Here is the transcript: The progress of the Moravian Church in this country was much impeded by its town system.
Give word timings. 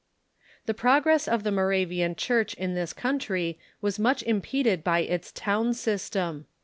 The 0.65 0.73
progress 0.73 1.27
of 1.27 1.43
the 1.43 1.51
Moravian 1.51 2.15
Church 2.15 2.55
in 2.55 2.73
this 2.73 2.91
country 2.91 3.59
was 3.81 3.99
much 3.99 4.23
impeded 4.23 4.83
by 4.83 5.01
its 5.01 5.31
town 5.31 5.75
system. 5.75 6.47